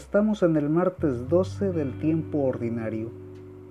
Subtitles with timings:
[0.00, 3.10] Estamos en el martes 12 del tiempo ordinario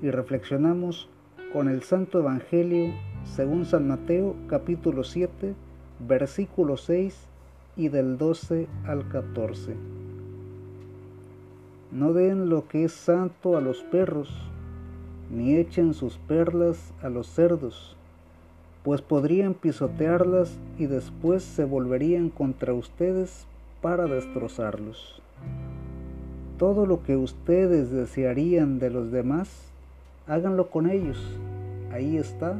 [0.03, 1.09] y reflexionamos
[1.51, 2.93] con el Santo Evangelio
[3.25, 5.55] según San Mateo capítulo 7
[6.07, 7.17] versículo 6
[7.77, 9.75] y del 12 al 14.
[11.91, 14.29] No den lo que es santo a los perros,
[15.31, 17.97] ni echen sus perlas a los cerdos,
[18.83, 23.47] pues podrían pisotearlas y después se volverían contra ustedes
[23.81, 25.23] para destrozarlos.
[26.59, 29.49] Todo lo que ustedes desearían de los demás,
[30.27, 31.17] háganlo con ellos.
[31.89, 32.57] Ahí está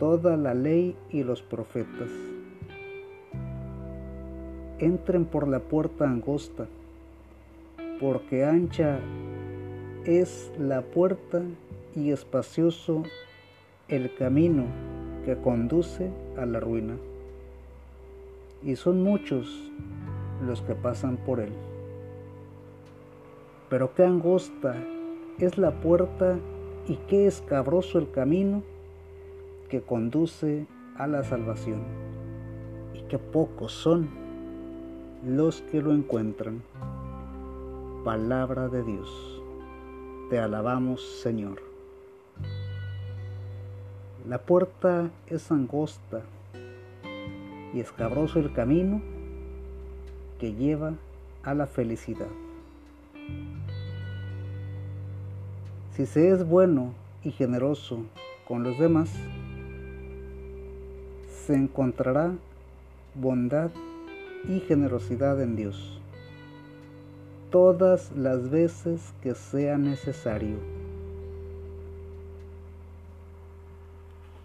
[0.00, 2.10] toda la ley y los profetas.
[4.80, 6.66] Entren por la puerta angosta,
[8.00, 8.98] porque ancha
[10.04, 11.40] es la puerta
[11.94, 13.04] y espacioso
[13.86, 14.64] el camino
[15.24, 16.96] que conduce a la ruina.
[18.64, 19.70] Y son muchos
[20.44, 21.69] los que pasan por él.
[23.70, 24.74] Pero qué angosta
[25.38, 26.36] es la puerta
[26.88, 28.64] y qué escabroso el camino
[29.68, 31.84] que conduce a la salvación.
[32.94, 34.10] Y qué pocos son
[35.24, 36.62] los que lo encuentran.
[38.04, 39.40] Palabra de Dios.
[40.30, 41.62] Te alabamos, Señor.
[44.28, 46.22] La puerta es angosta
[47.72, 49.00] y escabroso el camino
[50.40, 50.94] que lleva
[51.44, 52.26] a la felicidad.
[55.92, 58.04] Si se es bueno y generoso
[58.46, 59.10] con los demás,
[61.46, 62.32] se encontrará
[63.14, 63.70] bondad
[64.48, 66.00] y generosidad en Dios
[67.50, 70.56] todas las veces que sea necesario.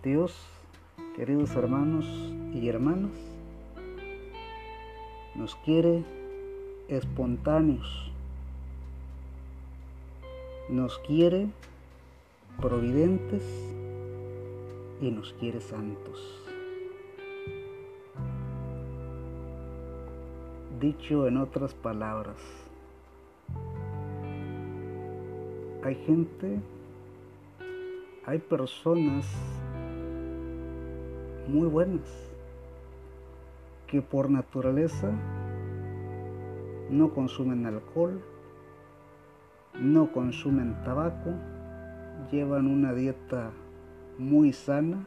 [0.04, 0.36] Dios,
[1.16, 2.06] queridos hermanos
[2.54, 3.12] y hermanas,
[5.36, 6.04] nos quiere
[6.88, 8.12] espontáneos
[10.70, 11.48] nos quiere
[12.60, 13.44] providentes
[15.00, 16.42] y nos quiere santos.
[20.80, 22.38] Dicho en otras palabras,
[25.84, 26.60] hay gente,
[28.26, 29.26] hay personas
[31.48, 32.10] muy buenas
[33.88, 35.12] que por naturaleza
[36.90, 38.20] no consumen alcohol,
[39.82, 41.32] no consumen tabaco,
[42.32, 43.52] llevan una dieta
[44.18, 45.06] muy sana,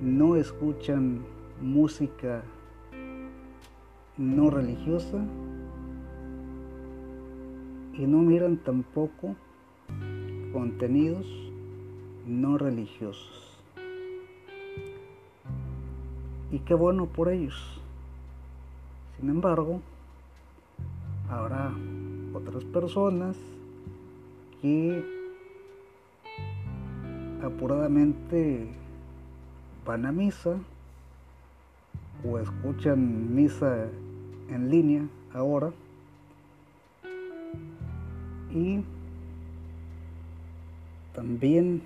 [0.00, 1.24] no escuchan
[1.60, 2.42] música
[4.16, 5.18] no religiosa
[7.94, 9.34] y no miran tampoco
[10.52, 11.26] contenidos
[12.26, 13.58] no religiosos.
[16.50, 17.80] Y qué bueno por ellos.
[19.18, 19.80] Sin embargo,
[21.30, 21.72] habrá
[22.32, 23.36] otras personas
[24.60, 25.04] que
[27.42, 28.68] apuradamente
[29.86, 30.56] van a misa
[32.24, 33.88] o escuchan misa
[34.50, 35.02] en línea
[35.32, 35.72] ahora
[38.52, 38.80] y
[41.14, 41.82] también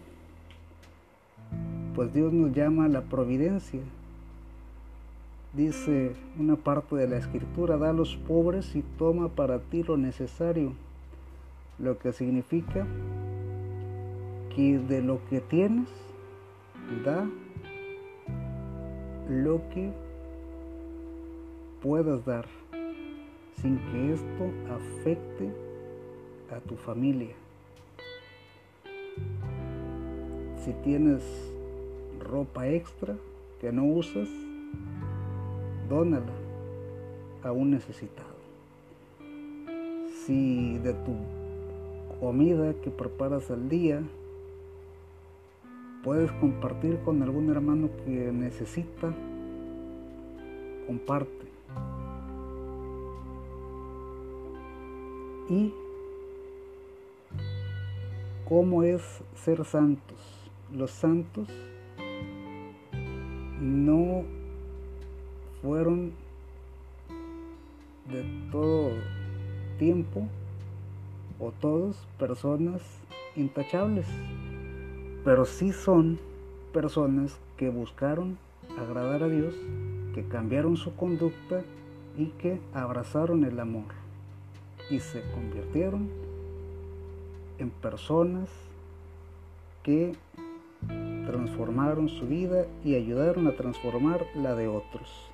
[1.94, 3.81] pues Dios nos llama a la providencia
[5.56, 9.97] dice una parte de la escritura, da a los pobres y toma para ti lo
[9.97, 10.72] necesario,
[11.78, 12.87] lo que significa
[14.54, 15.88] que de lo que tienes,
[17.04, 17.28] da
[19.28, 19.93] lo que
[21.82, 22.47] puedas dar,
[23.60, 25.50] sin que esto afecte
[26.50, 27.34] a tu familia.
[30.64, 31.22] Si tienes
[32.20, 33.16] ropa extra
[33.60, 34.28] que no usas,
[35.89, 36.33] dónala
[37.43, 38.34] a un necesitado.
[40.25, 41.15] Si de tu
[42.21, 44.03] comida que preparas al día
[46.03, 49.14] puedes compartir con algún hermano que necesita,
[50.87, 51.44] comparte.
[55.49, 55.73] Y
[58.49, 59.03] cómo es
[59.35, 60.19] ser santos.
[60.73, 61.49] Los santos
[63.61, 64.25] no
[65.64, 66.12] fueron
[68.12, 68.22] de
[68.52, 68.90] todo
[69.78, 70.28] tiempo
[71.40, 72.82] o todos personas
[73.34, 74.06] intachables,
[75.25, 76.20] pero sí son
[76.75, 78.37] personas que buscaron
[78.78, 79.55] agradar a Dios,
[80.14, 81.62] que cambiaron su conducta
[82.19, 83.87] y que abrazaron el amor
[84.90, 86.10] y se convirtieron
[87.58, 88.50] en personas
[89.82, 90.12] que
[91.25, 95.33] transformaron su vida y ayudaron a transformar la de otros.